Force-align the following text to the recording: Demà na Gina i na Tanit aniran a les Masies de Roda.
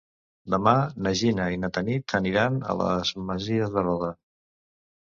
Demà 0.53 0.71
na 1.07 1.13
Gina 1.19 1.45
i 1.57 1.61
na 1.65 1.71
Tanit 1.77 2.17
aniran 2.21 2.59
a 2.75 2.79
les 2.83 3.13
Masies 3.31 3.75
de 3.79 3.87
Roda. 3.89 4.15